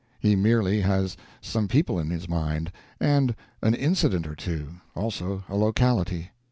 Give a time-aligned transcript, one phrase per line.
[0.19, 5.55] He merely has some people in his mind, and an incident or two, also a
[5.55, 6.31] locality.